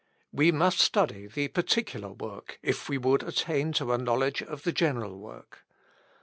We 0.31 0.51
must 0.51 0.79
study 0.79 1.27
the 1.27 1.49
particular 1.49 2.11
work, 2.11 2.57
if 2.63 2.89
we 2.89 2.97
would 2.97 3.21
attain 3.21 3.71
to 3.73 3.93
a 3.93 3.99
knowledge 3.99 4.41
of 4.41 4.63
the 4.63 4.71
general 4.71 5.15
work. 5.19 5.63